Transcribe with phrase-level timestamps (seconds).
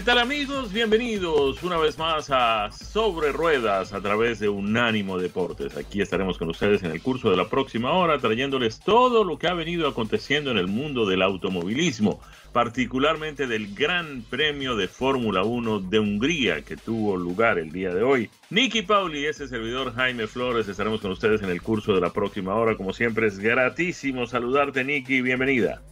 [0.00, 0.72] ¿Qué tal amigos?
[0.72, 5.76] Bienvenidos una vez más a Sobre Ruedas a través de Unánimo Deportes.
[5.76, 9.46] Aquí estaremos con ustedes en el curso de la próxima hora trayéndoles todo lo que
[9.46, 12.18] ha venido aconteciendo en el mundo del automovilismo,
[12.54, 18.02] particularmente del Gran Premio de Fórmula 1 de Hungría que tuvo lugar el día de
[18.02, 18.30] hoy.
[18.48, 22.54] Nicky Pauli ese servidor Jaime Flores estaremos con ustedes en el curso de la próxima
[22.54, 22.74] hora.
[22.74, 25.82] Como siempre es gratísimo saludarte Nicky, bienvenida.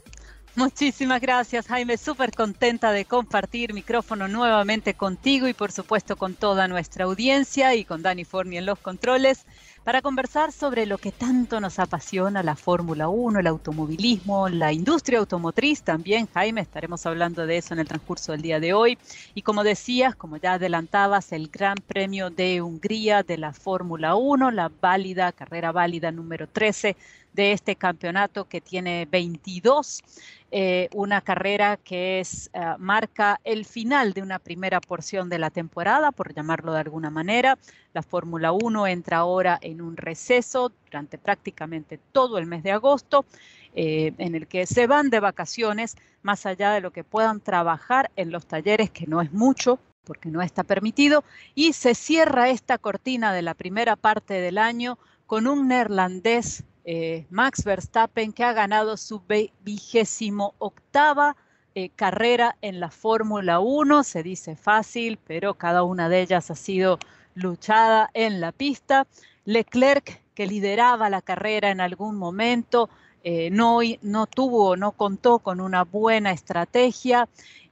[0.54, 1.96] Muchísimas gracias, Jaime.
[1.96, 7.84] Súper contenta de compartir micrófono nuevamente contigo y por supuesto con toda nuestra audiencia y
[7.84, 9.46] con Dani Forni en los controles
[9.84, 15.20] para conversar sobre lo que tanto nos apasiona, la Fórmula 1, el automovilismo, la industria
[15.20, 16.28] automotriz también.
[16.34, 18.98] Jaime, estaremos hablando de eso en el transcurso del día de hoy.
[19.34, 24.50] Y como decías, como ya adelantabas, el Gran Premio de Hungría de la Fórmula 1,
[24.50, 26.96] la válida, carrera válida número 13
[27.32, 30.02] de este campeonato que tiene 22
[30.50, 35.50] eh, una carrera que es, eh, marca el final de una primera porción de la
[35.50, 37.58] temporada, por llamarlo de alguna manera.
[37.92, 43.26] La Fórmula 1 entra ahora en un receso durante prácticamente todo el mes de agosto,
[43.74, 48.10] eh, en el que se van de vacaciones, más allá de lo que puedan trabajar
[48.16, 51.24] en los talleres, que no es mucho, porque no está permitido,
[51.54, 57.26] y se cierra esta cortina de la primera parte del año con un neerlandés eh,
[57.28, 59.20] Max Verstappen, que ha ganado su
[59.60, 61.36] vigésimo octava
[61.74, 64.04] eh, carrera en la Fórmula 1.
[64.04, 66.98] Se dice fácil, pero cada una de ellas ha sido
[67.34, 69.06] luchada en la pista.
[69.44, 72.88] Leclerc, que lideraba la carrera en algún momento,
[73.22, 77.28] eh, no, no tuvo, no contó con una buena estrategia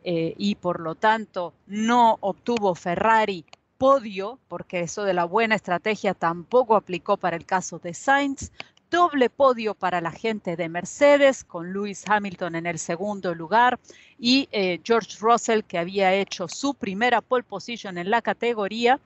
[0.08, 3.44] y por lo tanto no obtuvo Ferrari
[3.76, 8.52] podio, porque eso de la buena estrategia tampoco aplicó para el caso de Sainz.
[8.90, 13.80] Doble podio para la gente de Mercedes, con Lewis Hamilton en el segundo lugar
[14.18, 19.00] y eh, George Russell, que había hecho su primera pole position en la categoría,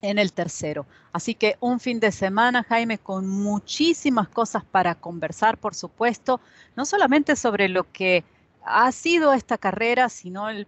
[0.00, 0.86] en el tercero.
[1.12, 6.40] Así que un fin de semana, Jaime, con muchísimas cosas para conversar, por supuesto,
[6.74, 8.24] no solamente sobre lo que
[8.62, 10.66] ha sido esta carrera, sino el,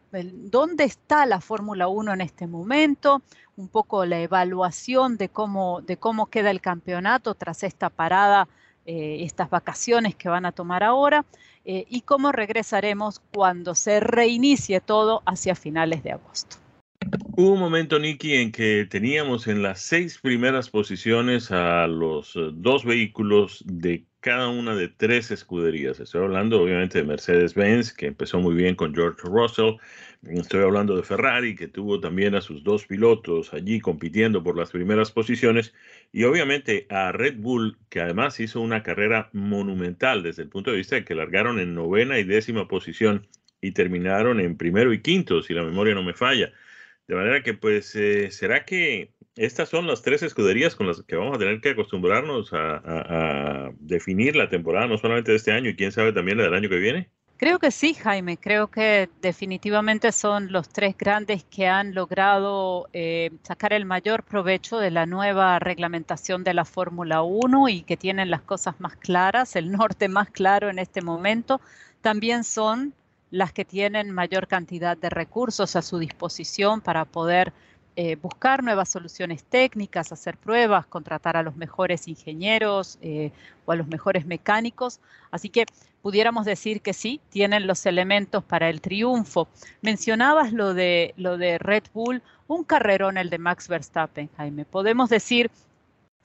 [0.51, 3.23] dónde está la Fórmula 1 en este momento,
[3.63, 8.49] un poco la evaluación de cómo, de cómo queda el campeonato tras esta parada,
[8.87, 11.25] eh, estas vacaciones que van a tomar ahora,
[11.65, 16.57] eh, y cómo regresaremos cuando se reinicie todo hacia finales de agosto.
[17.37, 22.51] Hubo un momento, Nicky, en que teníamos en las seis primeras posiciones a los eh,
[22.53, 25.99] dos vehículos de cada una de tres escuderías.
[25.99, 29.75] Estoy hablando obviamente de Mercedes-Benz, que empezó muy bien con George Russell.
[30.23, 34.71] Estoy hablando de Ferrari, que tuvo también a sus dos pilotos allí compitiendo por las
[34.71, 35.75] primeras posiciones.
[36.13, 40.77] Y obviamente a Red Bull, que además hizo una carrera monumental desde el punto de
[40.77, 43.27] vista de que largaron en novena y décima posición
[43.61, 46.53] y terminaron en primero y quinto, si la memoria no me falla.
[47.09, 51.17] De manera que, pues, eh, ¿será que estas son las tres escuderías con las que
[51.17, 55.77] vamos a tener que acostumbrarnos a, definir la temporada, no solamente de este año y
[55.77, 57.11] quién sabe también la del año que viene?
[57.37, 58.37] Creo que sí, Jaime.
[58.37, 64.79] Creo que definitivamente son los tres grandes que han logrado eh, sacar el mayor provecho
[64.79, 69.57] de la nueva reglamentación de la Fórmula 1 y que tienen las cosas más claras,
[69.57, 71.61] el norte más claro en este momento.
[72.01, 72.95] También son
[73.33, 77.53] las que tienen mayor cantidad de recursos a su disposición para poder
[77.95, 83.33] eh, buscar nuevas soluciones técnicas, hacer pruebas, contratar a los mejores ingenieros eh,
[83.67, 85.01] o a los mejores mecánicos.
[85.31, 85.67] Así que
[86.01, 89.47] pudiéramos decir que sí, tienen los elementos para el triunfo.
[89.83, 94.65] Mencionabas lo de, lo de Red Bull, un carrerón el de Max Verstappen, Jaime.
[94.65, 95.51] Podemos decir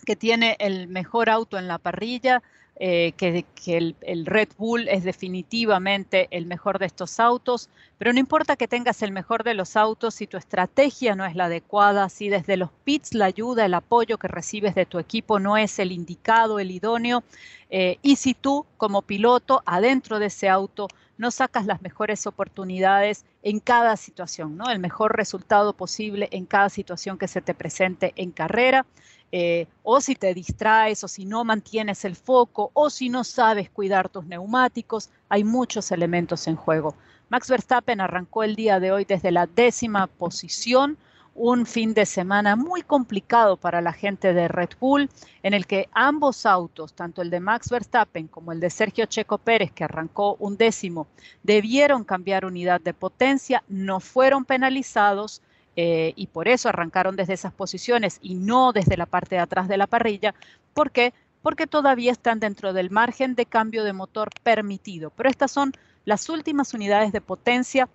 [0.05, 2.41] que tiene el mejor auto en la parrilla,
[2.79, 8.56] eh, que, el, Red Bull es definitivamente el mejor de estos autos, pero no importa
[8.56, 12.29] que tengas el mejor de los autos si tu estrategia no es la adecuada, si
[12.29, 15.91] desde los pits la ayuda, el apoyo que recibes de tu equipo no es el
[15.91, 17.24] indicado, el idóneo,
[17.71, 20.88] eh, y si tú como piloto adentro de ese auto
[21.18, 24.69] no sacas las mejores oportunidades en cada situación, ¿no?
[24.69, 28.85] el mejor resultado posible en cada situación que se te presente en carrera.
[29.31, 33.69] Eh, o si te distraes, o si no mantienes el foco, o si no sabes
[33.69, 36.95] cuidar tus neumáticos, hay muchos elementos en juego.
[37.29, 40.97] Max Verstappen arrancó el día de hoy desde la décima posición,
[41.35, 45.09] un fin de semana muy complicado para la gente de Red Bull,
[45.44, 49.38] en el que ambos autos, tanto el de Max Verstappen como el de Sergio Checo
[49.38, 51.06] Pérez, que arrancó un décimo,
[51.44, 55.41] debieron cambiar unidad de potencia, no fueron penalizados,
[55.79, 59.68] eh, y por eso arrancaron desde esas posiciones y no desde la parte de atrás
[59.68, 60.33] de la parrilla.
[60.74, 61.13] ¿Por qué?
[61.44, 65.12] Porque todavía están dentro del margen de cambio de motor permitido.
[65.12, 65.71] Pero estas son
[66.03, 67.88] las últimas unidades de potencia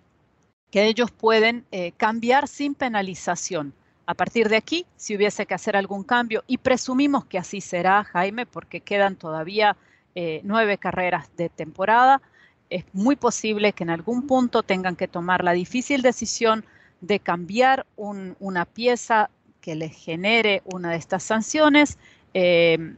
[0.71, 3.73] que ellos pueden eh, cambiar sin penalización.
[4.05, 8.05] A partir de aquí, si hubiese que hacer algún cambio, y presumimos que así será,
[8.05, 9.75] Jaime, porque quedan todavía
[10.15, 12.21] eh, nueve carreras de temporada,
[12.69, 16.63] es muy posible que en algún punto tengan que tomar la difícil decisión
[17.03, 19.29] de cambiar una pieza
[19.59, 21.97] que le genere una de estas sanciones
[22.33, 22.95] eh,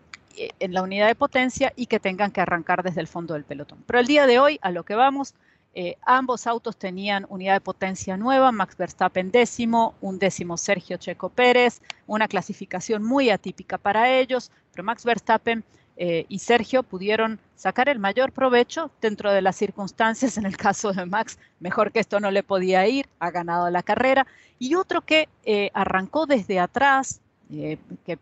[0.59, 3.83] en la unidad de potencia y que tengan que arrancar desde el fondo del pelotón.
[3.87, 5.33] Pero el día de hoy, a lo que vamos,
[5.73, 11.29] eh, ambos autos tenían unidad de potencia nueva, Max Verstappen décimo, un décimo Sergio Checo
[11.29, 15.63] Pérez, una clasificación muy atípica para ellos, pero Max Verstappen
[15.97, 20.37] eh, y Sergio pudieron sacar el mayor provecho dentro de las circunstancias.
[20.37, 23.83] En el caso de Max, mejor que esto no le podía ir, ha ganado la
[23.83, 24.27] carrera.
[24.59, 27.21] Y otro que eh, arrancó desde atrás,
[27.51, 27.77] eh,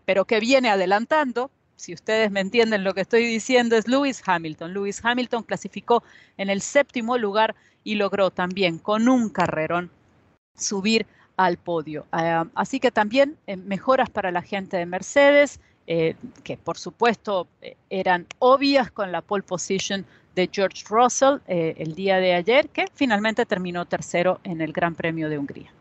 [0.05, 4.73] pero que viene adelantando, si ustedes me entienden lo que estoy diciendo, es Lewis Hamilton.
[4.73, 6.03] Lewis Hamilton clasificó
[6.37, 9.89] en el séptimo lugar y logró también con un carrerón
[10.55, 12.05] subir al podio.
[12.11, 15.59] Ah, así que también mejoras para la gente de Mercedes.
[15.85, 16.15] Eh,
[16.45, 21.94] que por supuesto eh, eran obvias con la pole position de George Russell eh, el
[21.94, 25.71] día de ayer, que finalmente terminó tercero en el Gran Premio de Hungría.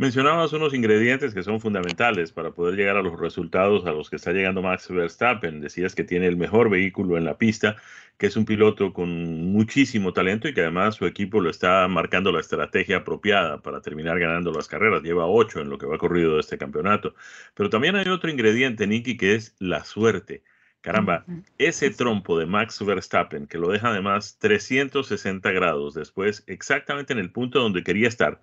[0.00, 4.16] Mencionabas unos ingredientes que son fundamentales para poder llegar a los resultados a los que
[4.16, 5.60] está llegando Max Verstappen.
[5.60, 7.76] Decías que tiene el mejor vehículo en la pista,
[8.16, 12.32] que es un piloto con muchísimo talento y que además su equipo lo está marcando
[12.32, 15.02] la estrategia apropiada para terminar ganando las carreras.
[15.02, 17.14] Lleva ocho en lo que va corrido de este campeonato.
[17.52, 20.42] Pero también hay otro ingrediente, Nicky, que es la suerte.
[20.80, 21.26] Caramba,
[21.58, 27.32] ese trompo de Max Verstappen, que lo deja además 360 grados después, exactamente en el
[27.32, 28.40] punto donde quería estar,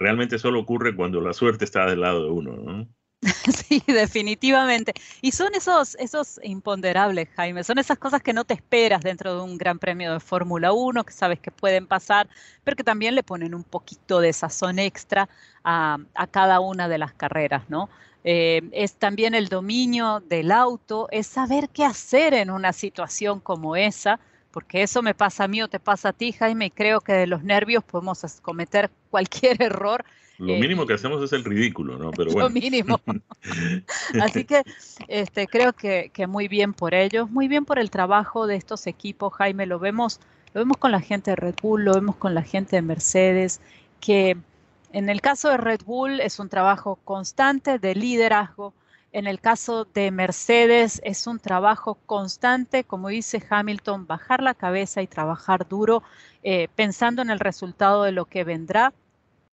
[0.00, 2.88] realmente solo ocurre cuando la suerte está del lado de uno, ¿no?
[3.68, 4.94] Sí, definitivamente.
[5.20, 9.42] Y son esos, esos imponderables, Jaime, son esas cosas que no te esperas dentro de
[9.42, 12.28] un gran premio de Fórmula 1, que sabes que pueden pasar,
[12.64, 15.28] pero que también le ponen un poquito de sazón extra
[15.64, 15.98] a,
[16.30, 17.90] cada una de las carreras, ¿no?
[18.24, 23.76] Eh, es también el dominio del auto, es saber qué hacer en una situación como
[23.76, 24.18] esa,
[24.50, 27.12] porque eso me pasa a mí o te pasa a ti, Jaime, y creo que
[27.12, 30.04] de los nervios podemos cometer cualquier error.
[30.38, 32.10] Lo eh, mínimo que hacemos es el ridículo, ¿no?
[32.12, 32.48] Pero bueno.
[32.48, 33.00] Lo mínimo.
[34.20, 34.62] Así que
[35.08, 38.86] este, creo que, que, muy bien por ellos, muy bien por el trabajo de estos
[38.86, 40.20] equipos, Jaime, lo vemos,
[40.54, 43.60] lo vemos con la gente de Red Bull, lo vemos con la gente de Mercedes,
[44.00, 44.36] que
[44.92, 48.74] en el caso de Red Bull es un trabajo constante de liderazgo,
[49.12, 55.02] en el caso de Mercedes es un trabajo constante, como dice Hamilton, bajar la cabeza
[55.02, 56.02] y trabajar duro,
[56.42, 58.92] eh, pensando en el resultado de lo que vendrá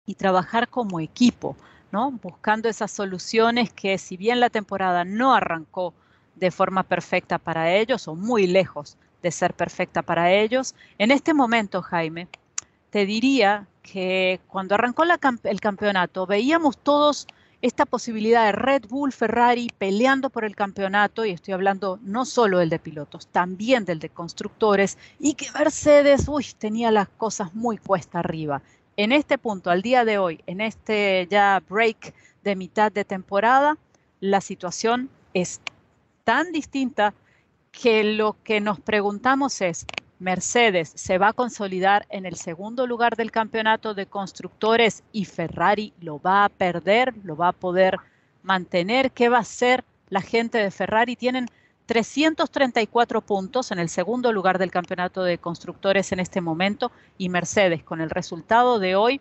[0.06, 1.56] y trabajar como equipo,
[1.92, 2.10] ¿no?
[2.10, 5.94] Buscando esas soluciones que si bien la temporada no arrancó
[6.34, 11.32] de forma perfecta para ellos o muy lejos de ser perfecta para ellos, en este
[11.32, 12.28] momento, Jaime,
[12.90, 15.04] te diría que cuando arrancó
[15.44, 17.26] el campeonato veíamos todos
[17.64, 22.58] esta posibilidad de Red Bull, Ferrari peleando por el campeonato, y estoy hablando no solo
[22.58, 27.78] del de pilotos, también del de constructores, y que Mercedes, uy, tenía las cosas muy
[27.78, 28.60] cuesta arriba.
[28.98, 33.78] En este punto, al día de hoy, en este ya break de mitad de temporada,
[34.20, 35.62] la situación es
[36.24, 37.14] tan distinta
[37.72, 39.86] que lo que nos preguntamos es,
[40.18, 45.92] Mercedes se va a consolidar en el segundo lugar del campeonato de constructores y Ferrari
[46.00, 47.98] lo va a perder, lo va a poder
[48.42, 49.10] mantener.
[49.10, 51.16] ¿Qué va a hacer la gente de Ferrari?
[51.16, 51.48] Tienen
[51.86, 57.82] 334 puntos en el segundo lugar del campeonato de constructores en este momento y Mercedes
[57.82, 59.20] con el resultado de hoy,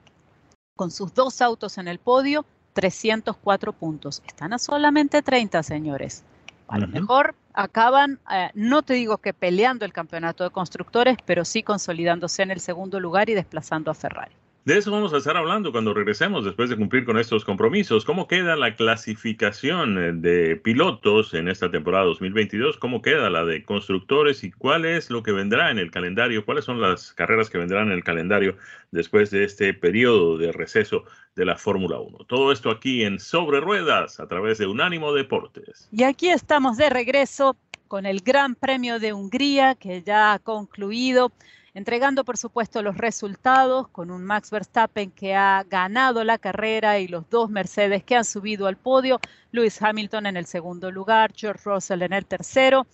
[0.76, 4.22] con sus dos autos en el podio, 304 puntos.
[4.26, 6.24] Están a solamente 30, señores.
[6.68, 11.46] A lo mejor acaban, eh, no te digo que peleando el campeonato de constructores, pero
[11.46, 14.36] sí consolidándose en el segundo lugar y desplazando a Ferrari.
[14.66, 18.06] De eso vamos a estar hablando cuando regresemos después de cumplir con estos compromisos.
[18.06, 22.78] ¿Cómo queda la clasificación eh, de pilotos en esta temporada 2022?
[22.78, 24.42] ¿Cómo queda la de constructores?
[24.46, 26.46] ¿Y cuál es lo que vendrá en el calendario?
[26.46, 28.56] ¿Cuáles son las carreras que vendrán en el calendario
[28.92, 31.04] después de este periodo de receso
[31.36, 32.20] de la Fórmula 1?
[32.30, 35.90] Todo esto aquí en Sobre Ruedas a través de Unánimo Deportes.
[35.92, 37.58] Y aquí estamos de regreso
[37.90, 41.34] con el Gran Premio de Hungría que ya ha concluido
[41.74, 47.08] entregando por supuesto los resultados con un Max Verstappen que ha ganado la carrera y
[47.08, 49.20] los dos Mercedes que han subido al podio,
[49.52, 52.86] Lewis Hamilton en el segundo lugar, George Russell en el tercero.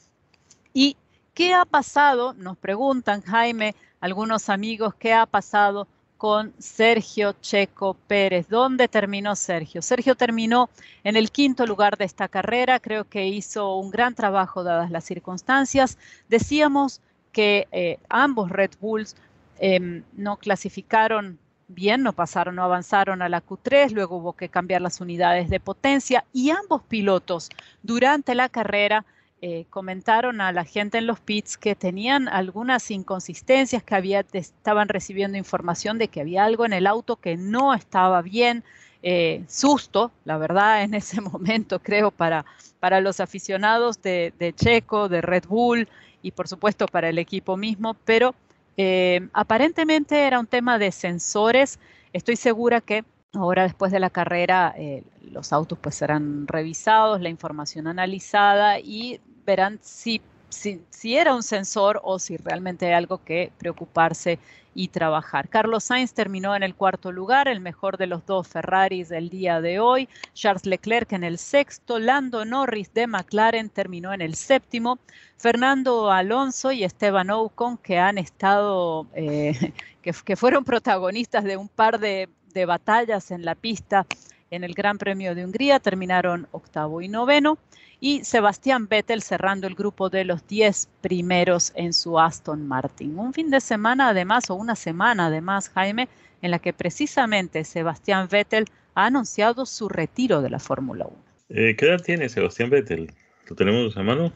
[0.74, 0.96] ¿Y
[1.34, 2.34] qué ha pasado?
[2.34, 5.88] Nos preguntan, Jaime, algunos amigos, ¿qué ha pasado?
[6.20, 8.50] con Sergio Checo Pérez.
[8.50, 9.82] ¿Dónde terminó Sergio?
[9.82, 10.70] Sergio terminó
[11.06, 12.82] en el quinto lugar de esta carrera.
[12.82, 15.98] Creo que hizo un gran trabajo dadas las circunstancias.
[16.28, 17.00] Decíamos
[17.40, 19.16] que eh, ambos Red Bulls
[19.60, 24.82] em, no clasificaron bien, no pasaron, no avanzaron a la Q3, luego hubo que cambiar
[24.82, 27.48] las unidades de potencia y ambos pilotos
[27.82, 29.06] durante la carrera
[29.42, 35.38] eh, comentaron a la gente en los pits que tenían algunas inconsistencias, que estaban recibiendo
[35.38, 38.66] información de que había algo en el auto que no estaba bien.
[39.02, 42.44] Eh, susto, la verdad, en ese momento, creo, para,
[42.82, 45.88] para los aficionados de, de Checo, de Red Bull,
[46.22, 48.36] y por supuesto para el equipo mismo, pero
[48.78, 51.80] eh, aparentemente era un tema de sensores.
[52.14, 57.30] Estoy segura que ahora después de la carrera eh, los autos pues serán revisados, la
[57.30, 63.52] información analizada y verán si, si, era un sensor o si realmente hay algo que
[63.58, 64.40] preocuparse
[64.76, 65.50] y trabajar.
[65.50, 69.62] Carlos Sainz terminó en el cuarto lugar, el mejor de los dos Ferraris del día
[69.62, 70.08] de hoy.
[70.34, 72.00] Charles Leclerc en el sexto.
[72.00, 75.00] Lando Norris de McLaren terminó en el séptimo.
[75.38, 82.00] Fernando Alonso y Esteban Ocon, que han estado, eh, que, fueron protagonistas de un par
[82.00, 82.30] de
[82.66, 84.06] batallas en la pista
[84.52, 87.58] en el Gran Premio de Hungría, terminaron octavo y noveno
[88.00, 93.18] y Sebastián Vettel cerrando el grupo de los 10 primeros en su Aston Martin.
[93.20, 96.08] Un fin de semana además, o una semana además, Jaime,
[96.42, 98.66] en la que precisamente Sebastián Vettel
[98.96, 101.16] ha anunciado su retiro de la Fórmula 1.
[101.50, 103.12] Eh, ¿Qué edad tiene Sebastián Vettel?
[103.48, 104.32] ¿Lo tenemos a mano?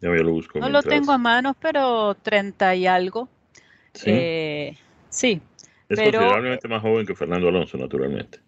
[0.00, 0.58] Ya lo busco.
[0.58, 3.28] No lo tengo a mano, pero 30 y algo.
[3.94, 4.10] Sí.
[4.10, 5.40] Eh, sí
[5.92, 8.40] es considerablemente más joven que Fernando Alonso, naturalmente.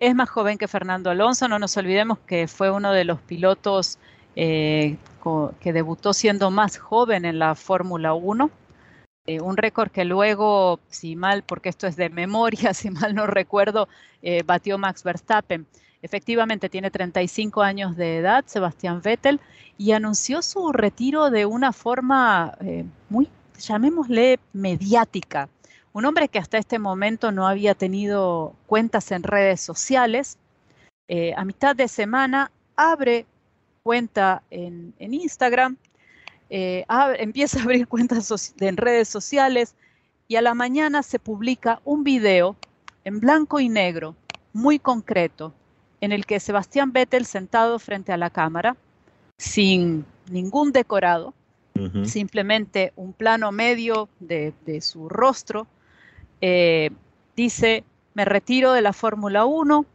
[0.00, 3.98] Es más joven que Fernando Alonso, no nos olvidemos que fue uno de los pilotos
[4.34, 4.96] eh,
[5.60, 8.50] que debutó siendo más joven en la Fórmula 1.
[9.26, 13.26] Eh, un récord que luego, si mal, porque esto es de memoria, si mal no
[13.26, 13.88] recuerdo,
[14.20, 15.66] eh, batió Max Verstappen.
[16.02, 19.40] Efectivamente, tiene 35 años de edad, Sebastián Vettel,
[19.78, 22.58] y anunció su retiro de una forma
[23.08, 25.48] muy, llamémosle, mediática.
[25.94, 30.38] Un hombre que hasta este momento no había tenido cuentas en redes sociales,
[31.06, 33.26] eh, a mitad de semana abre
[33.84, 35.76] cuenta en, Instagram,
[36.50, 36.84] eh,
[37.18, 39.76] empieza a abrir cuentas en redes sociales
[40.26, 42.56] y a la mañana se publica un video
[43.04, 44.16] en blanco y negro,
[44.52, 45.54] muy concreto,
[46.00, 48.76] en el que Sebastián Vettel sentado frente a la cámara,
[49.38, 51.34] sin ningún decorado,
[52.04, 55.68] simplemente un plano medio de su rostro,
[56.46, 56.90] eh,
[57.34, 59.86] dice, me retiro de la Fórmula 1,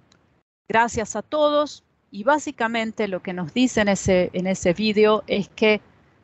[0.67, 5.47] gracias a todos, y básicamente lo que nos dice en ese, en ese vídeo es
[5.47, 5.79] que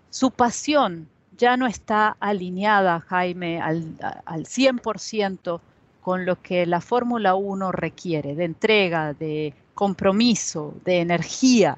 [0.09, 3.85] su pasión ya no está alineada, Jaime, al,
[4.25, 5.59] al 100%
[6.01, 11.77] con lo que la Fórmula 1 requiere, de entrega, de compromiso, de energía.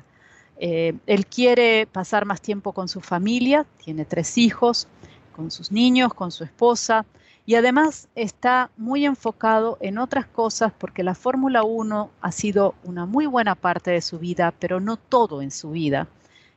[0.58, 4.88] Eh, él quiere pasar más tiempo con su familia, tiene tres hijos,
[5.36, 7.06] con sus niños, con su esposa,
[7.48, 13.06] y además está muy enfocado en otras cosas porque la Fórmula 1 ha sido una
[13.06, 16.10] muy buena parte de su vida, pero no todo en su vida.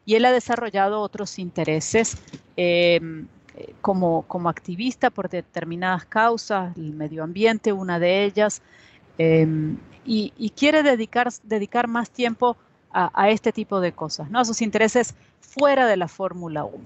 [0.05, 2.19] Y él ha desarrollado otros intereses
[2.57, 3.29] em,
[3.81, 8.61] como, como activista por determinadas causas, el medio ambiente, una de ellas,
[9.17, 12.57] em, y, quiere dedicar, dedicar más tiempo
[12.93, 14.41] a, este tipo de cosas, ¿no?
[14.41, 16.77] a sus intereses fuera de la Fórmula 1.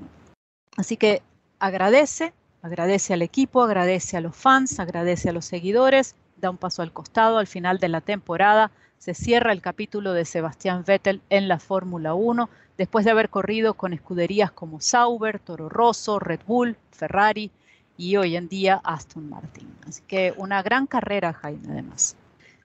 [0.77, 1.23] Así que
[1.59, 6.81] agradece Agradece al equipo, agradece a los fans, agradece a los seguidores, da un paso
[6.81, 7.37] al costado.
[7.37, 12.15] Al final de la temporada se cierra el capítulo de Sebastián Vettel en la Fórmula
[12.15, 17.51] 1, después de haber corrido con escuderías como Sauber, Toro Rosso, Red Bull, Ferrari
[17.99, 19.71] y hoy en día Aston Martin.
[19.87, 22.17] Así que una gran carrera, Jaime, además.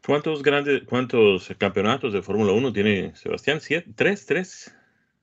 [0.05, 3.59] ¿Cuántos grandes, cuántos campeonatos de Fórmula 1 tiene Sebastián?
[3.97, 4.25] ¿Tres?
[4.25, 4.73] ¿Tres?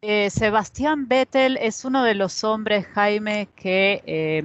[0.02, 4.02] Eh, Sebastián Vettel es uno de los hombres, Jaime, que...
[4.06, 4.44] Eh,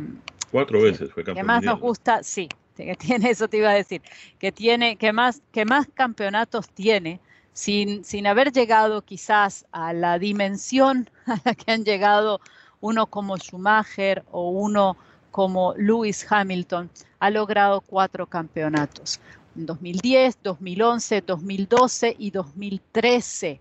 [0.50, 1.36] Cuatro veces fue campeón.
[1.36, 4.01] Que más nos gusta, sí, que tiene, eso te iba a decir,
[4.39, 7.20] que tiene, que más, que más campeonatos tiene,
[7.53, 12.39] sin, sin haber llegado quizás a la dimensión a la que han llegado
[12.79, 14.96] uno como Schumacher o uno
[15.31, 16.89] como Lewis Hamilton,
[17.20, 19.20] ha logrado cuatro campeonatos.
[19.55, 23.60] En 2010, 2011, 2012 y 2013.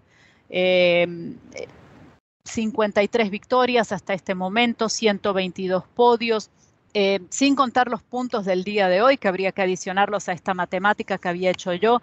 [2.44, 6.50] 53 em, victorias hasta este momento, 122 podios,
[6.94, 10.54] eh, sin contar los puntos del día de hoy, que habría que adicionarlos a esta
[10.54, 12.00] matemática que había hecho yo,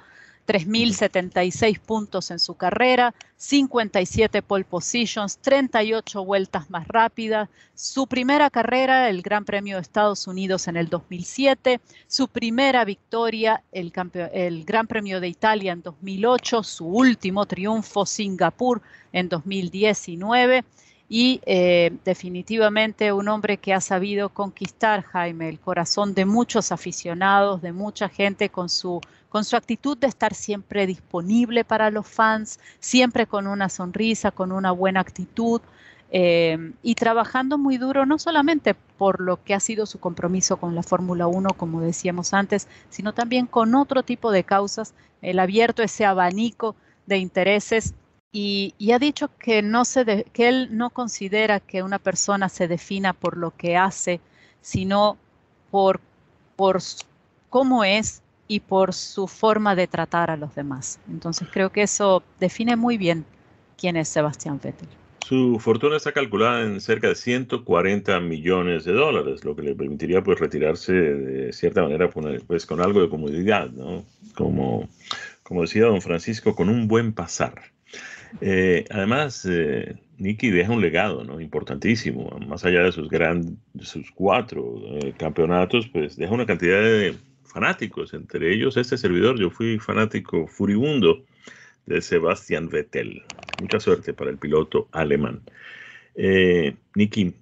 [0.48, 9.10] 3.076 puntos en su carrera, 57 pole positions, 38 vueltas más rápidas, su primera carrera,
[9.10, 15.20] el Gran Premio de Estados Unidos en el 2007, su primera victoria, el, Gran Premio
[15.20, 20.64] de Italia en 2008, su último triunfo, Singapur en 2019
[21.10, 27.62] y eh, definitivamente un hombre que ha sabido conquistar, Jaime, el corazón de muchos aficionados,
[27.62, 29.00] de mucha gente con su,
[29.38, 34.52] con su actitud de estar siempre disponible para los fans, siempre con una sonrisa, con
[34.52, 35.62] una buena actitud.
[36.10, 40.74] Eh, y trabajando muy duro, no solamente por lo que ha sido su compromiso con
[40.74, 45.84] la Fórmula 1, como decíamos antes, sino también con otro tipo de causas, el abierto
[45.84, 46.76] ese abanico
[47.06, 47.94] de intereses
[48.32, 53.14] y, ha dicho que, no se que él no considera que una persona se defina
[53.14, 54.20] por lo que hace,
[54.62, 55.16] sino
[55.70, 56.02] por,
[56.56, 56.80] por
[57.52, 61.00] cómo es y por su forma de tratar a los demás.
[61.10, 63.26] Entonces creo que eso define muy bien
[63.78, 64.88] quién es Sebastián Vettel.
[65.28, 70.24] Su fortuna está calculada en cerca de 140 millones de dólares, lo que le permitiría
[70.24, 74.06] pues retirarse de cierta manera pues, con algo de comodidad, ¿no?
[74.36, 74.88] Como,
[75.44, 77.62] como decía don Francisco, con un buen pasar.
[78.40, 81.40] Eh, además, eh, Nicky deja un legado ¿no?
[81.42, 87.16] importantísimo, más allá de sus, gran, sus cuatro eh, campeonatos, pues deja una cantidad de
[87.58, 91.26] fanáticos, entre ellos este servidor, yo fui fanático furibundo
[91.88, 93.24] de Sebastian Vettel.
[93.60, 95.42] Mucha suerte para el piloto alemán.
[96.14, 97.34] Eh, Nicky,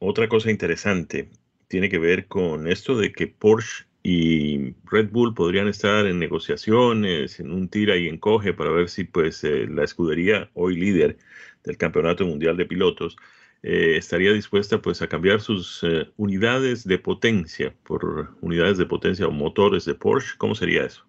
[0.00, 1.28] otra cosa interesante
[1.68, 7.38] tiene que ver con esto de que Porsche y Red Bull podrían estar en negociaciones,
[7.38, 11.18] en un tira y encoge para ver si pues eh, la escudería hoy líder
[11.62, 13.16] del Campeonato Mundial de Pilotos
[13.62, 19.26] eh, estaría dispuesta pues a cambiar sus eh, unidades de potencia por unidades de potencia
[19.26, 20.34] o motores de Porsche.
[20.38, 21.04] ¿Cómo sería eso?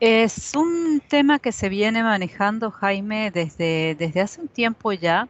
[0.00, 5.28] Es un tema que se viene manejando, Jaime, desde, desde hace un tiempo ya.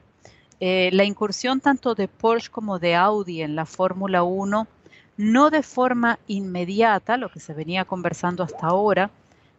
[0.60, 4.66] la incursión tanto de Porsche como de Audi en la Fórmula 1
[5.16, 9.10] no de forma inmediata, lo que se venía conversando hasta ahora,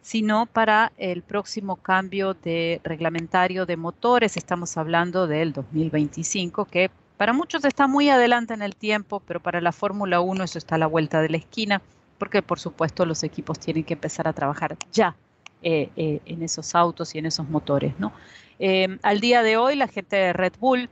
[0.06, 4.36] sino para el próximo cambio de reglamentario de motores.
[4.36, 9.60] Estamos hablando del 2025, que para muchos está muy adelante en el tiempo, pero para
[9.60, 11.82] la Fórmula 1 eso está a la vuelta de la esquina,
[12.18, 15.16] porque por supuesto los equipos tienen que empezar a trabajar ya
[15.60, 17.92] eh, eh, en esos autos y en esos motores.
[17.98, 18.12] ¿no?
[18.60, 20.88] Eh, al día de hoy la gente de Red Bull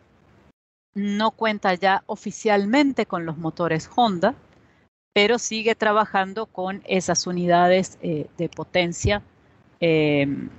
[0.94, 4.34] no cuenta ya oficialmente con los motores Honda,
[5.14, 9.22] pero sigue trabajando con esas unidades eh, de potencia
[9.78, 10.50] em,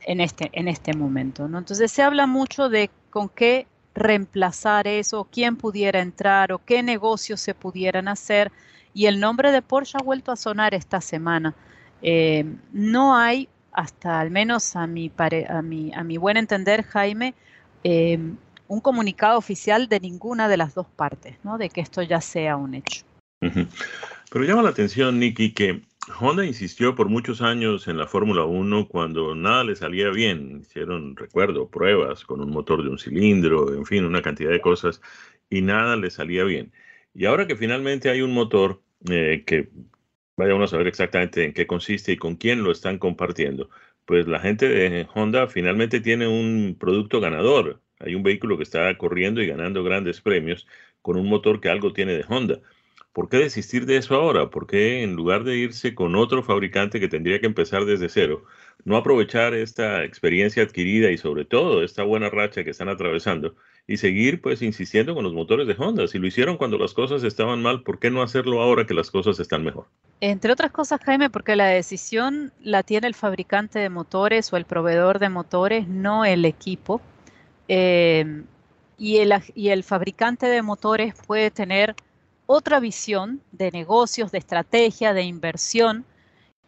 [0.00, 1.48] en, este, en este momento.
[1.48, 1.58] ¿no?
[1.58, 7.40] Entonces se habla mucho de con qué reemplazar eso, quién pudiera entrar o qué negocios
[7.40, 8.50] se pudieran hacer.
[8.92, 11.54] Y el nombre de Porsche ha vuelto a sonar esta semana.
[12.02, 15.12] Em, no hay, hasta al menos a mi,
[15.48, 17.34] a mi, a mi buen entender, Jaime,
[17.84, 21.56] un comunicado oficial de ninguna de las dos partes, ¿no?
[21.56, 23.05] de que esto ya sea un hecho.
[23.40, 25.82] Pero llama la atención, Nicky, que
[26.20, 30.60] Honda insistió por muchos años en la Fórmula 1 cuando nada le salía bien.
[30.60, 35.00] Hicieron, recuerdo, pruebas con un motor de un cilindro, en fin, una cantidad de cosas,
[35.50, 36.72] y nada le salía bien.
[37.14, 39.70] Y ahora que finalmente hay un motor eh, que
[40.36, 43.70] vaya uno a saber exactamente en qué consiste y con quién lo están compartiendo,
[44.04, 47.82] pues la gente de Honda finalmente tiene un producto ganador.
[47.98, 50.66] Hay un vehículo que está corriendo y ganando grandes premios
[51.02, 52.60] con un motor que algo tiene de Honda.
[53.16, 54.50] ¿Por qué desistir de eso ahora?
[54.50, 58.44] ¿Por qué en lugar de irse con otro fabricante que tendría que empezar desde cero,
[58.84, 63.54] no aprovechar esta experiencia adquirida y sobre todo esta buena racha que están atravesando
[63.86, 66.06] y seguir pues insistiendo con los motores de Honda?
[66.08, 69.10] Si lo hicieron cuando las cosas estaban mal, ¿por qué no hacerlo ahora que las
[69.10, 69.86] cosas están mejor?
[70.20, 74.66] Entre otras cosas, Jaime, porque la decisión la tiene el fabricante de motores o el
[74.66, 77.00] proveedor de motores, no el equipo.
[77.68, 78.42] Eh,
[78.98, 81.96] y, el, y el fabricante de motores puede tener
[82.46, 86.04] otra visión de negocios, de estrategia, de inversión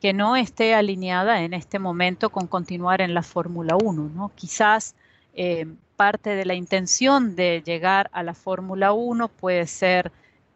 [0.00, 4.10] que no esté alineada en este momento con continuar en la Fórmula 1.
[4.14, 4.30] ¿no?
[4.34, 4.94] Quizás
[5.40, 10.10] Eh, parte de la intención de llegar a la Fórmula 1 puede ser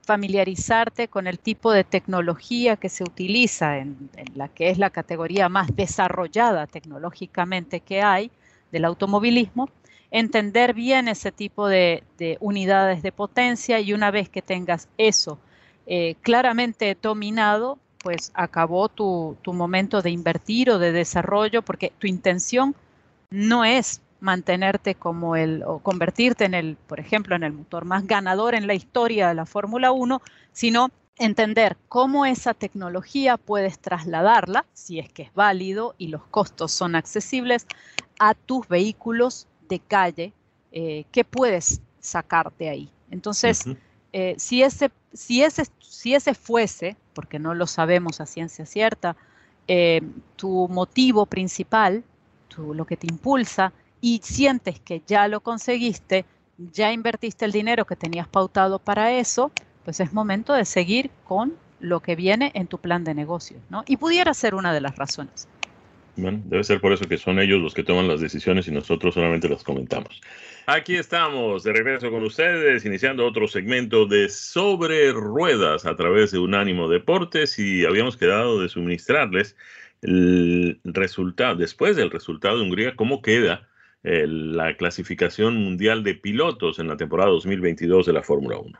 [0.05, 5.49] familiarizarte con el tipo de tecnología que se utiliza en, la que es la categoría
[5.49, 8.33] más desarrollada tecnológicamente que hay
[8.73, 9.69] del automovilismo,
[10.12, 12.05] entender bien ese tipo de,
[12.38, 15.38] unidades de potencia y una vez que tengas eso
[15.87, 22.07] eh, claramente dominado, pues acabó tu, tu momento de invertir o de desarrollo porque tu
[22.07, 22.77] intención
[23.31, 28.07] no es mantenerte como el, o convertirte en el, por ejemplo, en el motor más
[28.07, 30.22] ganador en la historia de la Fórmula 1,
[30.53, 36.70] sino entender cómo esa tecnología puedes trasladarla, si es que es válido y los costos
[36.70, 37.66] son accesibles,
[38.18, 40.33] a tus vehículos de calle
[40.71, 42.89] eh, que puedes sacar de ahí.
[43.11, 43.65] Entonces,
[44.13, 49.17] eh, si, ese, si, ese, si ese fuese, porque no lo sabemos a ciencia cierta,
[49.67, 50.03] eh,
[50.37, 52.05] tu motivo principal,
[52.49, 56.27] tu, lo que te impulsa y sientes que ya lo conseguiste,
[56.59, 59.51] ya invertiste el dinero que tenías pautado para eso,
[59.85, 63.85] pues es momento de seguir con lo que viene en tu plan de negocio, ¿no?
[63.87, 65.49] Y pudiera ser una de las razones.
[66.16, 69.14] Bueno, debe ser por eso que son ellos los que toman las decisiones y nosotros
[69.14, 70.20] solamente las comentamos.
[70.66, 76.38] Aquí estamos, de regreso con ustedes, iniciando otro segmento de Sobre Ruedas a través de
[76.38, 79.57] Unánimo Deportes y habíamos quedado de suministrarles
[80.03, 83.68] el resultado, después del resultado de Hungría, cómo queda
[84.03, 88.79] la clasificación mundial de pilotos en la temporada 2022 de la Fórmula 1.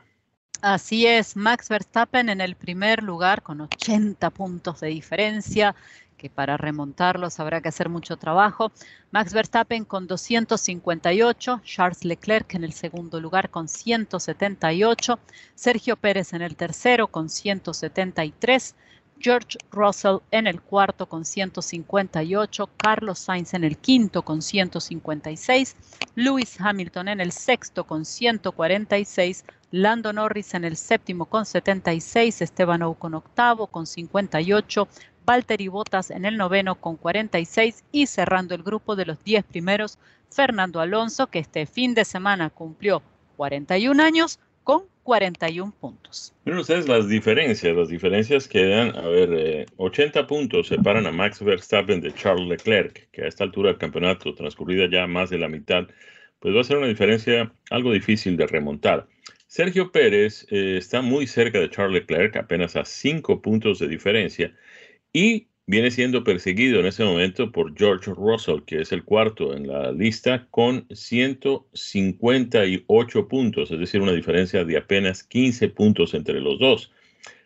[0.61, 5.75] Así es, Max Verstappen en el primer lugar con 80 puntos de diferencia,
[6.23, 8.71] que para remontarlos habrá que hacer mucho trabajo.
[9.11, 15.19] Max Verstappen con 258, Charles Leclerc en el segundo lugar con 178,
[15.53, 18.73] Sergio Pérez en el tercero con 173,
[19.19, 25.75] George Russell en el cuarto con 158, Carlos Sainz en el quinto con 156,
[26.15, 32.83] Lewis Hamilton en el sexto con 146, Lando Norris en el séptimo con 76, Esteban
[32.83, 34.87] Ocon octavo con 58,
[35.25, 39.97] Valtteri Bottas en el noveno con 46 y cerrando el grupo de los 10 primeros,
[40.29, 43.01] Fernando Alonso, que este fin de semana cumplió
[43.37, 46.33] 41 años con 41 puntos.
[46.45, 51.43] Miren ustedes las diferencias, las diferencias quedan, a ver, 80 eh, puntos separan a Max
[51.43, 55.49] Verstappen de Charles Leclerc, que a esta altura del campeonato, transcurrida ya más de la
[55.49, 55.87] mitad,
[56.39, 59.07] pues va a ser una diferencia algo difícil de remontar.
[59.47, 64.55] Sergio Pérez eh, está muy cerca de Charles Leclerc, apenas a 5 puntos de diferencia,
[65.13, 69.67] y viene siendo perseguido en ese momento por George Russell, que es el cuarto en
[69.67, 76.59] la lista, con 158 puntos, es decir, una diferencia de apenas 15 puntos entre los
[76.59, 76.91] dos.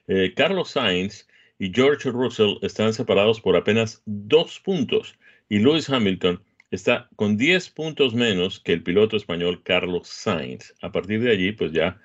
[0.07, 1.27] Eh, Carlos Sainz
[1.59, 5.15] y George Russell están separados por apenas dos puntos
[5.49, 10.73] y Lewis Hamilton está con 10 puntos menos que el piloto español Carlos Sainz.
[10.81, 11.99] A partir de allí, pues ya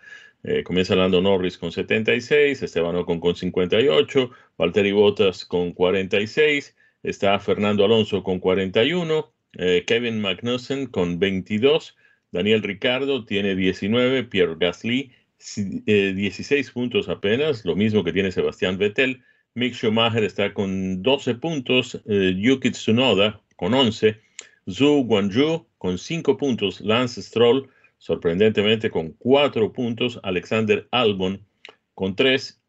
[0.45, 6.75] eh, comienza Lando Norris con 76, Esteban Ocon con 58, Valtteri Bottas con 46,
[7.05, 11.95] está Fernando Alonso con 41, eh, Kevin Magnussen con 22,
[12.33, 18.79] Daniel Ricardo tiene 19, Pierre Gasly 16 eh, puntos apenas, lo mismo que tiene Sebastián
[18.79, 19.23] Vettel,
[19.55, 24.19] Mick Schumacher está con 12 puntos, Yuki Tsunoda con 11,
[24.69, 27.69] Zhu Guanyu con 5 puntos, Lance Stroll
[28.03, 31.47] sorprendentemente con cuatro puntos, Alexander Albon
[31.95, 32.61] con tres,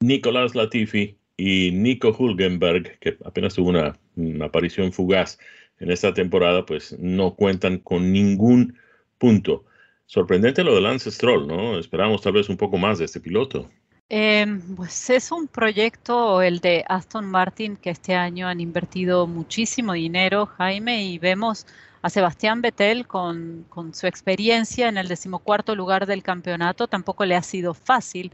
[0.00, 3.98] Nicolás Latifi y Nico Hulgenberg, que apenas tuvo una,
[4.44, 5.38] aparición fugaz
[5.78, 8.76] en esta temporada, pues no cuentan con ningún
[9.16, 9.64] punto.
[10.04, 11.78] Sorprendente lo de Lance Stroll, ¿no?
[11.78, 13.70] Esperamos tal vez un poco más de este piloto.
[14.10, 19.94] Em, pues es un proyecto, el de Aston Martin, que este año han invertido muchísimo
[19.94, 21.66] dinero, Jaime, y vemos
[22.02, 26.88] a Sebastián Vettel con, su experiencia en el decimocuarto lugar del campeonato.
[26.88, 28.32] Tampoco le ha sido fácil.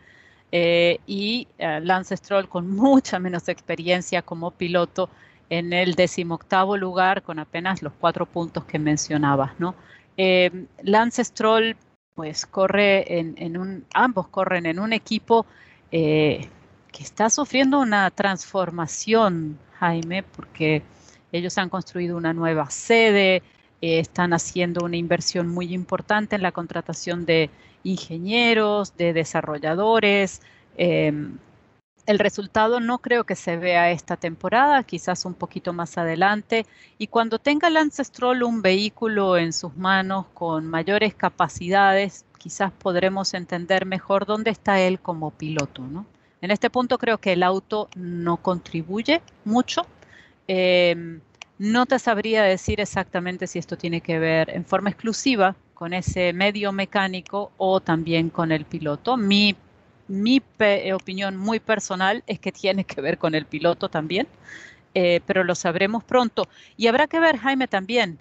[0.50, 5.10] Eh, y eh, Lance Stroll con mucha menos experiencia como piloto
[5.50, 9.74] en el decimoctavo lugar con apenas los cuatro puntos que mencionabas, ¿no?
[10.16, 11.76] Eh, Lance Stroll,
[12.14, 15.46] pues corre en, un, ambos corren en un equipo
[15.90, 16.50] que
[16.98, 20.82] está sufriendo una transformación, Jaime, porque
[21.32, 23.42] ellos han construido una nueva sede,
[23.80, 27.50] eh, están haciendo una inversión muy importante en la contratación de
[27.84, 30.42] ingenieros, de desarrolladores.
[30.76, 31.38] Em,
[32.06, 36.64] el resultado no creo que se vea esta temporada, quizás un poquito más adelante.
[36.96, 43.34] Y cuando tenga Lance Stroll un vehículo en sus manos con mayores capacidades, quizás podremos
[43.34, 45.84] entender mejor dónde está él como piloto.
[46.40, 49.86] En este punto creo que el auto no contribuye mucho.
[50.46, 51.20] Em,
[51.58, 56.32] No te sabría decir exactamente si esto tiene que ver en forma exclusiva con ese
[56.32, 59.16] medio mecánico o también con el piloto.
[59.16, 59.56] Mi,
[60.06, 60.40] mi
[60.94, 64.28] opinión muy personal es que tiene que ver con el piloto también,
[64.94, 66.48] eh, pero lo sabremos pronto.
[66.76, 68.20] Y habrá que ver, Jaime, también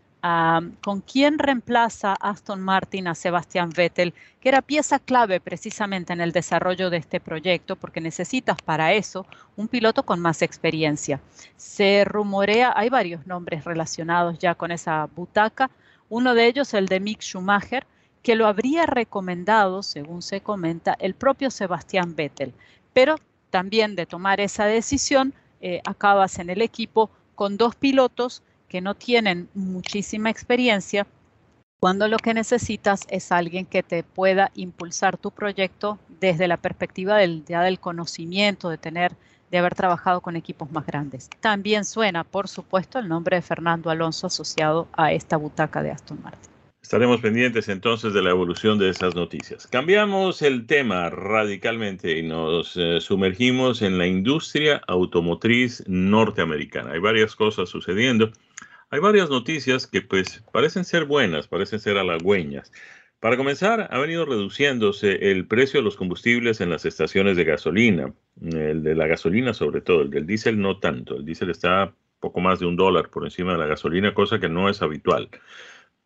[0.81, 6.31] con quién reemplaza Aston Martin a Sebastián Vettel, que era pieza clave precisamente en el
[6.31, 11.21] desarrollo de este proyecto, porque necesitas para eso un piloto con más experiencia.
[11.55, 15.69] Se rumorea, hay varios nombres relacionados ya con esa butaca,
[16.09, 17.85] uno de ellos el de Mick Schumacher,
[18.23, 22.53] que lo habría recomendado, según se comenta, el propio Sebastián Vettel.
[22.93, 23.15] Pero
[23.49, 28.95] también de tomar esa decisión, eh, acabas en el equipo con dos pilotos que no
[28.95, 31.07] tienen muchísima experiencia,
[31.79, 37.17] cuando lo que necesitas es alguien que te pueda impulsar tu proyecto desde la perspectiva
[37.17, 39.11] del, ya del conocimiento, de tener,
[39.51, 41.29] de haber trabajado con equipos más grandes.
[41.39, 46.19] También suena, por supuesto, el nombre de Fernando Alonso asociado a esta butaca de Aston
[46.23, 46.57] Martin.
[46.81, 49.67] Estaremos pendientes entonces de la evolución de esas noticias.
[49.67, 56.93] Cambiamos el tema radicalmente y nos eh, sumergimos en la industria automotriz norteamericana.
[56.93, 58.31] Hay varias cosas sucediendo.
[58.89, 62.71] Hay varias noticias que pues parecen ser buenas, parecen ser halagüeñas.
[63.19, 68.13] Para comenzar, ha venido reduciéndose el precio de los combustibles en las estaciones de gasolina,
[68.41, 72.39] el de la gasolina sobre todo, el del diésel no tanto, el diésel está poco
[72.39, 75.29] más de un dólar por encima de la gasolina, cosa que no es habitual.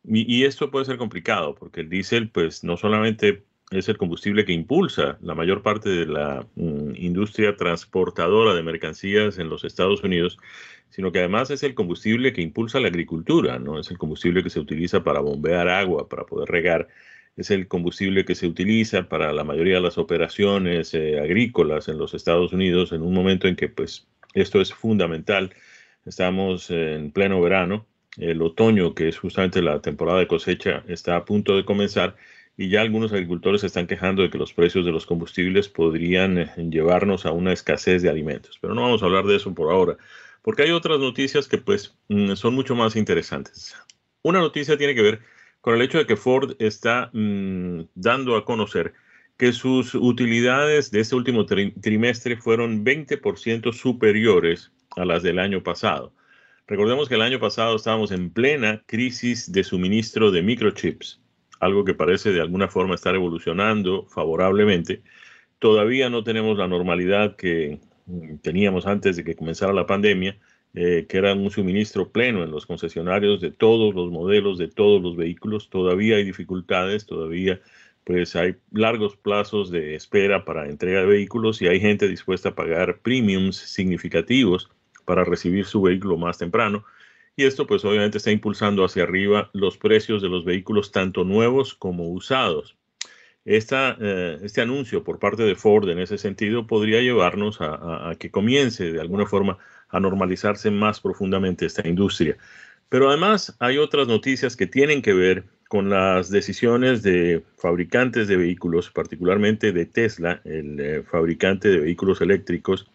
[0.03, 4.53] Y, esto puede ser complicado porque el diésel pues no solamente es el combustible que
[4.53, 10.37] impulsa la mayor parte de la mm, industria transportadora de mercancías en los Estados Unidos,
[10.89, 13.79] sino que además es el combustible que impulsa la agricultura, ¿no?
[13.79, 16.89] Es el combustible que se utiliza para bombear agua, para poder regar,
[17.37, 21.97] es el combustible que se utiliza para la mayoría de las operaciones eh, agrícolas en
[21.97, 25.53] los Estados Unidos en un momento en que pues esto es fundamental.
[26.05, 31.25] Estamos en pleno verano, el otoño, que es justamente la temporada de cosecha, está a
[31.25, 32.17] punto de comenzar
[32.57, 36.37] y ya algunos agricultores se están quejando de que los precios de los combustibles podrían
[36.37, 38.57] eh, llevarnos a una escasez de alimentos.
[38.61, 39.97] Pero no vamos a hablar de eso por ahora
[40.41, 43.75] porque hay otras noticias que pues mm, son mucho más interesantes.
[44.23, 45.19] Una noticia tiene que ver
[45.61, 48.93] con el hecho de que Ford está mm, dando a conocer
[49.37, 56.13] que sus utilidades de este último trimestre fueron 20% superiores a las del año pasado.
[56.67, 61.20] Recordemos que el año pasado estábamos en plena crisis de suministro de microchips,
[61.61, 65.03] algo que parece de alguna forma estar evolucionando favorablemente.
[65.59, 67.79] Todavía no tenemos la normalidad que
[68.41, 70.37] teníamos antes de que comenzara la pandemia,
[70.73, 75.01] eh, que era un suministro pleno en los concesionarios de todos los modelos, de todos
[75.01, 75.69] los vehículos.
[75.69, 77.61] Todavía hay dificultades, todavía
[78.03, 82.55] pues hay largos plazos de espera para entrega de vehículos y hay gente dispuesta a
[82.55, 84.71] pagar premiums significativos
[85.05, 86.83] para recibir su vehículo más temprano.
[87.41, 91.73] Y esto pues obviamente está impulsando hacia arriba los precios de los vehículos tanto nuevos
[91.73, 92.77] como usados.
[93.45, 98.91] Eh, este anuncio por parte de Ford en ese sentido podría llevarnos a, que comience
[98.91, 99.57] de alguna forma
[99.89, 102.37] a normalizarse más profundamente esta industria.
[102.89, 108.37] Pero además hay otras noticias que tienen que ver con las decisiones de fabricantes de
[108.37, 112.91] vehículos, particularmente de Tesla, el eh, fabricante de vehículos eléctricos,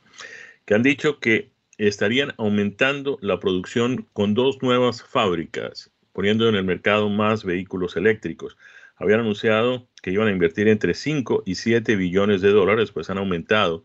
[0.65, 6.65] que han dicho que estarían aumentando la producción con dos nuevas fábricas, poniendo en el
[6.65, 8.57] mercado más vehículos eléctricos
[8.97, 13.19] habían anunciado que iban a invertir entre 5 y 7 billones de dólares, pues han
[13.19, 13.85] aumentado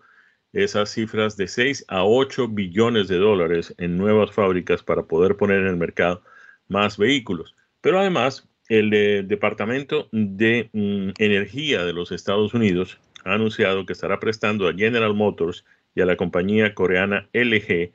[0.54, 5.62] esas cifras de 6 a 8 billones de dólares en nuevas fábricas para poder poner
[5.62, 6.23] en el mercado
[6.67, 7.56] más vehículos.
[7.82, 13.93] Pero además, el eh, Departamento de mm, Energía de los Estados Unidos ha anunciado que
[13.93, 17.91] estará prestando a General Motors y a la compañía coreana LG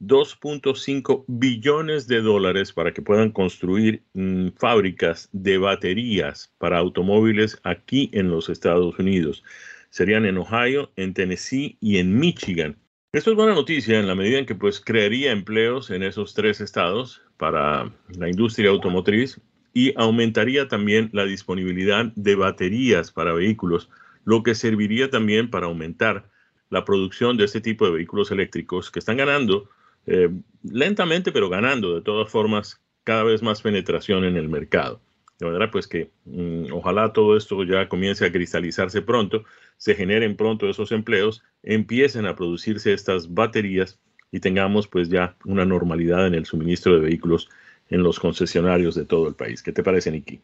[0.00, 8.10] 2.5 billones de dólares para que puedan construir mm, fábricas de baterías para automóviles aquí
[8.12, 9.42] en los Estados Unidos.
[9.90, 12.76] Serían en Ohio, en Tennessee y en Michigan.
[13.12, 16.60] Esto es buena noticia en la medida en que pues crearía empleos en esos tres
[16.60, 19.40] estados para la industria automotriz
[19.72, 23.88] y aumentaría también la disponibilidad de baterías para vehículos,
[24.24, 26.30] lo que serviría también para aumentar
[26.70, 29.68] la producción de este tipo de vehículos eléctricos que están ganando
[30.06, 30.30] eh,
[30.62, 35.00] lentamente, pero ganando de todas formas cada vez más penetración en el mercado.
[35.38, 39.44] De manera pues que mm, ojalá todo esto ya comience a cristalizarse pronto,
[39.76, 44.00] se generen pronto esos empleos, empiecen a producirse estas baterías
[44.32, 47.48] y tengamos pues ya una normalidad en el suministro de vehículos
[47.88, 49.62] en los concesionarios de todo el país.
[49.62, 50.40] ¿Qué te parece, Niki?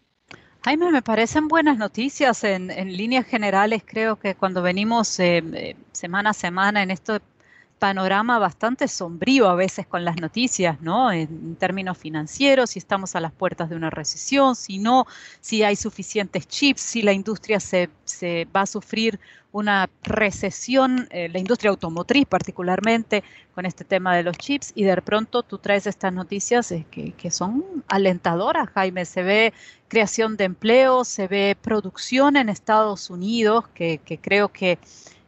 [0.65, 2.43] Jaime, me parecen buenas noticias.
[2.43, 7.21] En, líneas generales, creo que cuando venimos eh, eh, semana a semana en esto
[7.79, 11.13] panorama bastante sombrío a veces con las noticias, ¿no?
[11.13, 15.07] En términos financieros, si estamos a las puertas de una recesión, si no,
[15.41, 17.89] si hay suficientes chips, si la industria se,
[18.57, 19.21] va a sufrir
[19.53, 23.23] una recesión, eh, la industria automotriz particularmente,
[23.55, 27.31] con este tema de los chips, y de pronto tú traes estas noticias eh, que,
[27.31, 29.05] son alentadoras, Jaime.
[29.05, 29.53] Se ve
[29.89, 34.79] creación de empleo, se ve producción en Estados Unidos, que creo que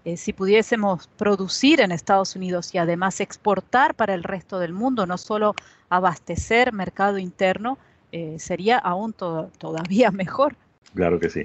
[0.06, 5.04] eh, si pudiésemos producir en Estados Unidos y además exportar para el resto del mundo,
[5.04, 5.56] no solo
[5.88, 7.76] abastecer mercado interno,
[8.12, 10.56] eh, sería aún todavía mejor.
[10.94, 11.44] Claro que sí.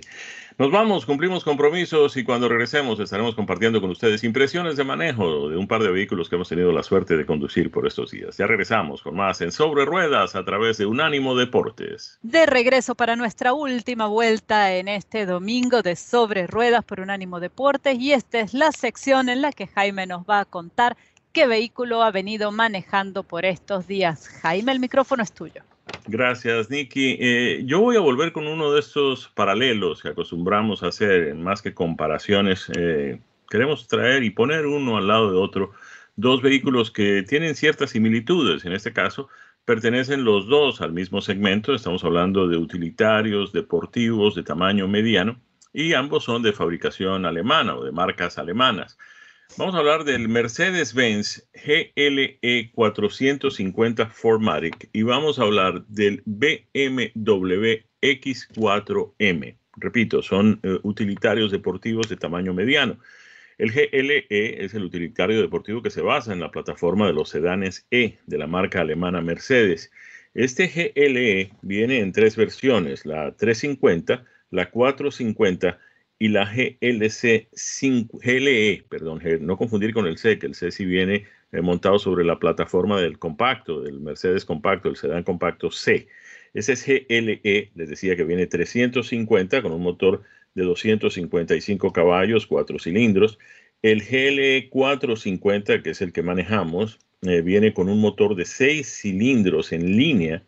[0.58, 5.58] Nos vamos, cumplimos compromisos y cuando regresemos estaremos compartiendo con ustedes impresiones de manejo de
[5.58, 8.38] un par de vehículos que hemos tenido la suerte de conducir por estos días.
[8.38, 12.20] Ya regresamos con más en Sobre Ruedas a través de Unánimo Deportes.
[12.22, 17.98] De regreso para nuestra última vuelta en este domingo de Sobre Ruedas por Unánimo Deportes
[17.98, 20.96] y esta es la sección en la que Jaime nos va a contar
[21.32, 24.28] qué vehículo ha venido manejando por estos días.
[24.28, 25.64] Jaime, el micrófono es tuyo.
[26.08, 27.17] Gracias, Nicky.
[27.20, 31.62] Eh, yo voy a volver con uno de estos paralelos que acostumbramos a hacer, más
[31.62, 32.72] que comparaciones.
[32.76, 35.72] Eh, queremos traer y poner uno al lado de otro
[36.15, 38.65] dos vehículos que tienen ciertas similitudes.
[38.65, 39.30] En este caso,
[39.65, 41.74] pertenecen los dos al mismo segmento.
[41.74, 45.39] Estamos hablando de utilitarios, deportivos, de tamaño mediano,
[45.74, 48.98] y ambos son de fabricación alemana o de marcas alemanas.
[49.58, 59.58] Vamos a hablar del Mercedes-Benz GLE 450 Formatic y vamos a hablar del BMW X4M.
[59.76, 62.98] Repito, son eh, utilitarios deportivos de tamaño mediano.
[63.58, 67.86] El GLE es el utilitario deportivo que se basa en la plataforma de los sedanes
[67.92, 69.92] E de la marca alemana Mercedes.
[70.34, 75.78] Este GLE viene en tres versiones, la 350, la 450
[76.22, 80.86] y la GLC 5, GLE, perdón, no confundir con el C, que el C sí
[80.86, 86.08] viene eh, montado sobre la plataforma del compacto, del Mercedes compacto, el sedán compacto C.
[86.54, 90.22] Ese es GLE, les decía que viene 350 con un motor
[90.54, 93.40] de 255 caballos, cuatro cilindros.
[93.82, 98.86] El GLE 450, que es el que manejamos, eh, viene con un motor de 6
[98.86, 100.44] cilindros en línea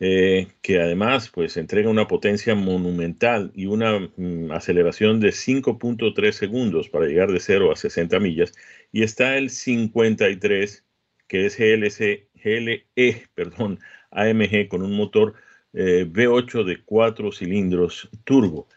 [0.00, 6.88] eh, que además pues entrega una potencia monumental y una mm, aceleración de 5.3 segundos
[6.88, 8.52] para llegar de 0 a 60 millas.
[8.92, 10.84] Y está el 53,
[11.28, 12.86] que es GLC, GLE,
[13.34, 13.78] perdón,
[14.10, 15.34] AMG con un motor
[15.72, 18.68] eh, V8 de 4 cilindros turbo.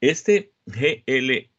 [0.00, 1.50] Este GLE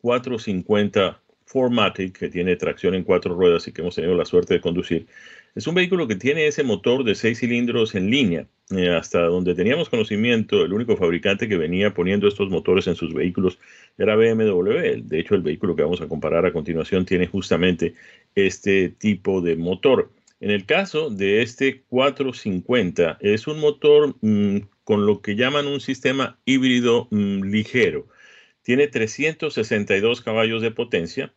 [0.00, 4.60] 450 Formatic, que tiene tracción en cuatro ruedas y que hemos tenido la suerte de
[4.60, 5.06] conducir,
[5.56, 8.46] es un vehículo que tiene ese motor de seis cilindros en línea.
[8.76, 13.14] Eh, hasta donde teníamos conocimiento, el único fabricante que venía poniendo estos motores en sus
[13.14, 13.58] vehículos
[13.96, 15.00] era BMW.
[15.02, 17.94] De hecho, el vehículo que vamos a comparar a continuación tiene justamente
[18.34, 20.12] este tipo de motor.
[20.40, 25.80] En el caso de este 450, es un motor mm, con lo que llaman un
[25.80, 28.08] sistema híbrido mm, ligero.
[28.60, 31.32] Tiene 362 caballos de potencia,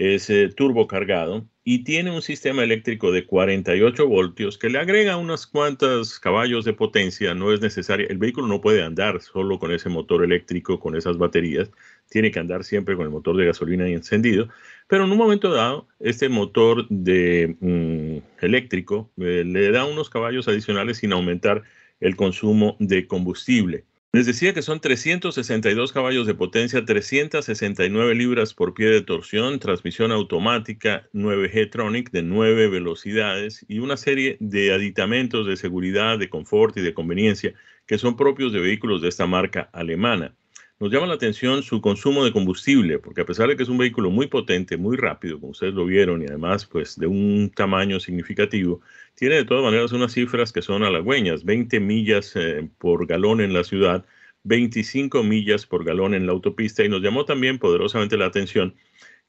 [0.00, 5.18] es eh, turbo cargado y tiene un sistema eléctrico de 48 voltios que le agrega
[5.18, 7.34] unas cuantas caballos de potencia.
[7.34, 11.18] No es necesario, el vehículo no puede andar solo con ese motor eléctrico, con esas
[11.18, 11.70] baterías,
[12.08, 14.48] tiene que andar siempre con el motor de gasolina y encendido.
[14.88, 20.48] Pero en un momento dado, este motor de mm, eléctrico eh, le da unos caballos
[20.48, 21.62] adicionales sin aumentar
[22.00, 23.84] el consumo de combustible.
[24.12, 30.10] Les decía que son 362 caballos de potencia, 369 libras por pie de torsión, transmisión
[30.10, 36.76] automática 9G Tronic de 9 velocidades y una serie de aditamentos de seguridad, de confort
[36.78, 37.54] y de conveniencia
[37.86, 40.34] que son propios de vehículos de esta marca alemana.
[40.80, 43.76] Nos llama la atención su consumo de combustible, porque a pesar de que es un
[43.76, 48.00] vehículo muy potente, muy rápido, como ustedes lo vieron, y además pues de un tamaño
[48.00, 48.80] significativo,
[49.14, 53.52] tiene de todas maneras unas cifras que son halagüeñas, 20 millas eh, por galón en
[53.52, 54.04] la ciudad,
[54.44, 58.74] 25 millas por galón en la autopista, y nos llamó también poderosamente la atención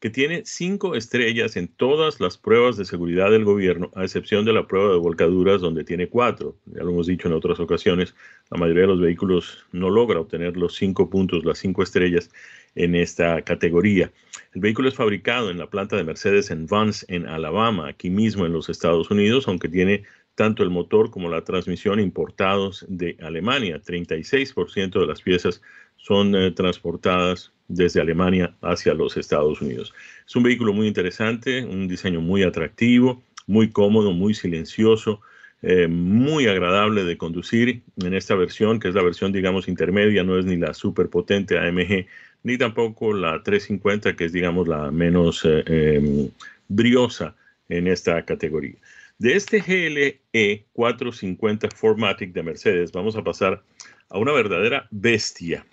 [0.02, 4.52] que tiene cinco estrellas en todas las pruebas de seguridad del gobierno, a excepción de
[4.52, 6.58] la prueba de volcaduras, donde tiene cuatro.
[6.66, 8.16] Ya lo hemos dicho en otras ocasiones,
[8.50, 12.32] la mayoría de los vehículos no logra obtener los cinco puntos, las cinco estrellas
[12.76, 14.12] en esta categoría.
[14.54, 18.46] El vehículo es fabricado en la planta de Mercedes en Vance, en Alabama, aquí mismo
[18.46, 20.04] en los Estados Unidos, aunque tiene
[20.36, 23.82] tanto el motor como la transmisión importados de Alemania.
[23.82, 25.62] 36% de las piezas
[25.98, 29.94] son eh, transportadas desde Alemania hacia los Estados Unidos.
[30.28, 35.22] Es un vehículo muy interesante, un diseño muy atractivo, muy cómodo, muy silencioso,
[35.62, 40.40] eh, muy agradable de conducir en esta versión, que es la versión, digamos, intermedia, no
[40.40, 42.08] es ni la super potente AMG,
[42.44, 46.30] ni tampoco la 350, que es, digamos, la menos eh, em,
[46.68, 47.36] briosa
[47.70, 48.76] en esta categoría.
[49.18, 53.64] De este GLE 450 Formatic de Mercedes, vamos a pasar
[54.10, 55.66] a una verdadera bestia.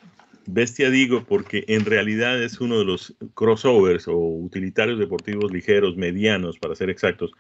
[0.47, 6.59] Bestia digo porque en realidad es uno de los crossovers o utilitarios deportivos ligeros, medianos
[6.59, 7.33] para ser exactos,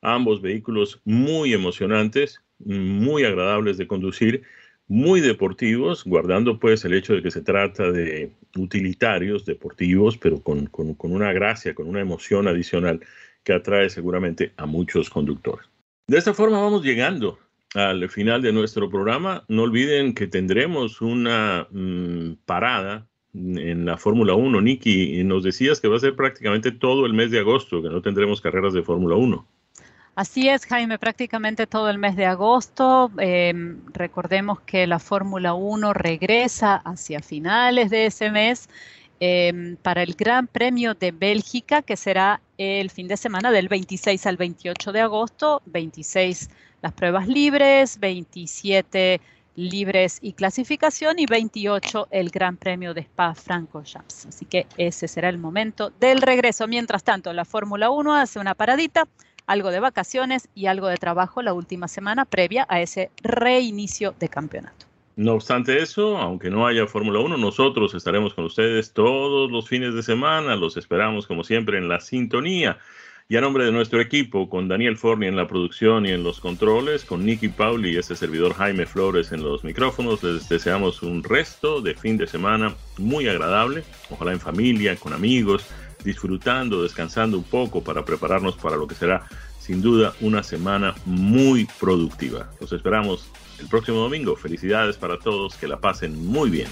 [0.06, 4.44] Ambos vehículos muy emocionantes, muy agradables de conducir,
[4.86, 10.70] muy deportivos, guardando pues el hecho de que se trata de utilitarios deportivos, pero con,
[11.00, 13.00] una gracia, con una emoción adicional
[13.42, 15.66] que atrae seguramente a muchos conductores.
[16.06, 17.40] De esta forma vamos llegando
[17.74, 19.44] al final de nuestro programa.
[19.48, 24.60] No olviden que tendremos una mm, parada en la Fórmula 1.
[24.60, 28.02] Nicky, nos decías que va a ser prácticamente todo el mes de agosto, que no
[28.02, 29.55] tendremos carreras de Fórmula 1.
[30.16, 33.10] Así es, Jaime, prácticamente todo el mes de agosto.
[33.18, 38.66] Em, recordemos que la Fórmula 1 regresa hacia finales de ese mes
[39.20, 44.26] em, para el Gran Premio de Bélgica, que será el fin de semana del 26
[44.26, 45.60] al 28 de agosto.
[45.66, 46.48] 26
[46.80, 49.20] las pruebas libres, 27
[49.54, 54.26] libres y clasificación y 28 el Gran Premio de Spa-Francorchamps.
[54.26, 56.66] Así que ese será el momento del regreso.
[56.66, 59.06] Mientras tanto, la Fórmula 1 hace una paradita
[59.46, 64.28] algo de vacaciones y algo de trabajo la última semana previa a ese reinicio de
[64.28, 64.86] campeonato.
[65.16, 69.94] No obstante eso, aunque no haya Fórmula 1, nosotros estaremos con ustedes todos los fines
[69.94, 70.56] de semana.
[70.56, 72.78] Los esperamos como siempre en la sintonía.
[73.28, 76.38] Y a nombre de nuestro equipo, con Daniel Forni en la producción y en los
[76.38, 81.24] controles, con Nicky Pauli y este servidor Jaime Flores en los micrófonos, les deseamos un
[81.24, 85.66] resto de fin de semana muy agradable, ojalá en familia, con amigos,
[86.06, 89.26] disfrutando, descansando un poco para prepararnos para lo que será
[89.58, 92.48] sin duda una semana muy productiva.
[92.60, 93.28] Los esperamos
[93.58, 94.36] el próximo domingo.
[94.36, 96.68] Felicidades para todos, que la pasen muy bien.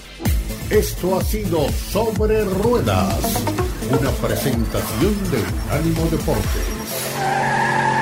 [0.69, 3.43] Esto ha sido Sobre Ruedas,
[3.91, 7.94] una presentación de Unánimo Deportes.